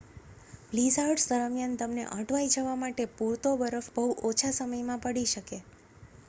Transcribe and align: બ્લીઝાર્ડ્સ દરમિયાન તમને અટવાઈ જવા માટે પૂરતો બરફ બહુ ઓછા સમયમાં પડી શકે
બ્લીઝાર્ડ્સ 0.69 1.27
દરમિયાન 1.31 1.75
તમને 1.77 2.05
અટવાઈ 2.15 2.49
જવા 2.55 2.73
માટે 2.79 3.07
પૂરતો 3.13 3.53
બરફ 3.61 3.91
બહુ 3.95 4.07
ઓછા 4.31 4.53
સમયમાં 4.55 5.05
પડી 5.05 5.29
શકે 5.33 5.63